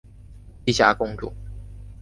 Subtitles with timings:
[0.65, 1.31] 栖霞公主。